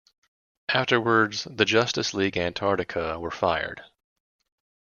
Afterwards, 0.69 1.43
the 1.47 1.63
Justice 1.63 2.15
League 2.15 2.35
Antarctica 2.35 3.19
were 3.19 3.29
fired. 3.29 3.83